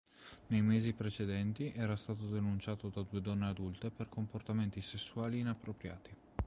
Nei 0.47 0.61
mesi 0.63 0.93
precedenti 0.93 1.73
era 1.75 1.95
stato 1.95 2.25
denunciato 2.25 2.89
da 2.89 3.05
due 3.07 3.21
donne 3.21 3.45
adulte 3.45 3.91
per 3.91 4.09
comportamenti 4.09 4.81
sessuali 4.81 5.37
inappropriati. 5.37 6.11